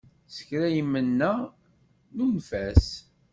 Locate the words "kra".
0.47-0.67